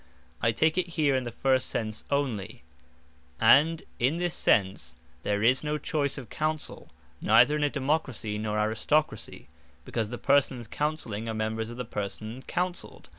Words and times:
I 0.41 0.51
take 0.51 0.79
it 0.79 0.87
here 0.97 1.15
in 1.15 1.25
the 1.25 1.31
first 1.31 1.69
sense 1.69 2.03
onely: 2.09 2.63
And 3.39 3.83
in 3.99 4.17
this 4.17 4.33
sense, 4.33 4.95
there 5.21 5.43
is 5.43 5.63
no 5.63 5.77
choyce 5.77 6.17
of 6.17 6.27
Counsell, 6.31 6.89
neither 7.21 7.55
in 7.55 7.63
a 7.63 7.69
Democracy, 7.69 8.39
nor 8.39 8.57
Aristocracy; 8.57 9.47
because 9.85 10.09
the 10.09 10.17
persons 10.17 10.67
Counselling 10.67 11.29
are 11.29 11.35
members 11.35 11.69
of 11.69 11.77
the 11.77 11.85
person 11.85 12.41
Counselled. 12.47 13.09